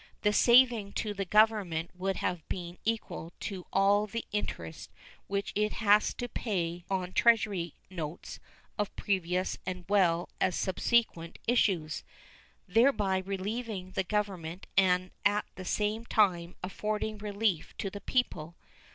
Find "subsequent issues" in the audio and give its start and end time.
10.55-12.03